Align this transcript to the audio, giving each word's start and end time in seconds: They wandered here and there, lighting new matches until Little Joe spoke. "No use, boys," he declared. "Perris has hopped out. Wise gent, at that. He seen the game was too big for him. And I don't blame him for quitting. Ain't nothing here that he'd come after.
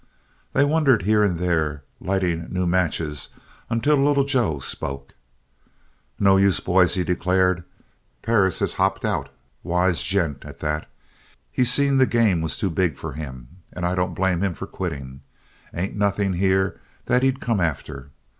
They 0.53 0.65
wandered 0.65 1.03
here 1.03 1.21
and 1.21 1.37
there, 1.37 1.83
lighting 1.99 2.47
new 2.51 2.65
matches 2.65 3.29
until 3.69 3.97
Little 3.97 4.23
Joe 4.23 4.57
spoke. 4.57 5.13
"No 6.19 6.37
use, 6.37 6.59
boys," 6.59 6.95
he 6.95 7.03
declared. 7.03 7.63
"Perris 8.23 8.57
has 8.61 8.73
hopped 8.73 9.05
out. 9.05 9.29
Wise 9.61 10.01
gent, 10.01 10.43
at 10.43 10.57
that. 10.59 10.89
He 11.51 11.63
seen 11.63 11.99
the 11.99 12.07
game 12.07 12.41
was 12.41 12.57
too 12.57 12.71
big 12.71 12.97
for 12.97 13.13
him. 13.13 13.57
And 13.73 13.85
I 13.85 13.93
don't 13.93 14.15
blame 14.15 14.41
him 14.41 14.55
for 14.55 14.65
quitting. 14.65 15.21
Ain't 15.71 15.95
nothing 15.95 16.33
here 16.33 16.81
that 17.05 17.21
he'd 17.21 17.39
come 17.39 17.59
after. 17.59 18.09